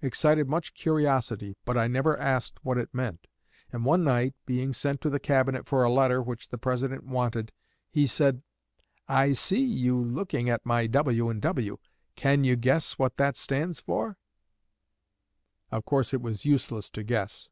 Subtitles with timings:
[0.00, 3.26] excited much curiosity, but I never asked what it meant,
[3.70, 7.52] and one night, being sent to the cabinet for a letter which the President wanted,
[7.90, 8.42] he said,
[9.06, 11.34] 'I see you looking at my "W.
[11.34, 11.76] & W."
[12.14, 14.16] Can you guess what that stands for?'
[15.70, 17.50] Of course it was useless to guess.